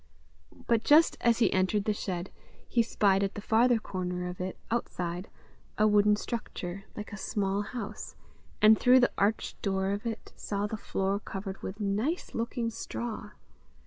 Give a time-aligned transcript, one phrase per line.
[0.65, 2.31] But just as he entered the shed,
[2.67, 5.29] he spied at the farther corner of it, outside,
[5.77, 8.15] a wooden structure, like a small house,
[8.63, 13.29] and through the arched door of it saw the floor covered with nice looking straw.